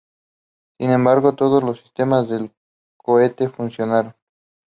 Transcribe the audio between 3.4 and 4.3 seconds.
funcionaron.